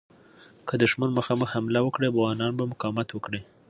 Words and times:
که 0.67 0.73
دښمن 0.83 1.09
مخامخ 1.17 1.49
حمله 1.55 1.79
وکړي، 1.83 2.05
افغانان 2.09 2.51
به 2.57 2.63
مقاومت 2.71 3.09
وکړي. 3.11 3.41